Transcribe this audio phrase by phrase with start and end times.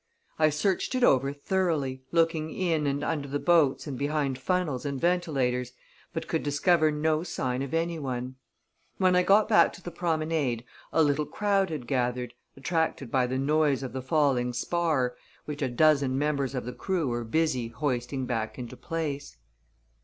[0.39, 4.99] I searched it over thoroughly, looking in and under the boats and behind funnels and
[4.99, 5.73] ventilators,
[6.11, 8.37] but could discover no sign of anyone.
[8.97, 13.37] When I got back to the promenade, a little crowd had gathered, attracted by the
[13.37, 18.25] noise of the falling spar, which a dozen members of the crew were busy hoisting
[18.25, 19.37] back into place.